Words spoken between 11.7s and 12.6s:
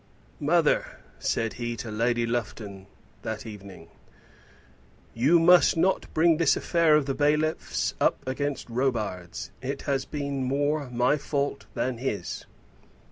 than his."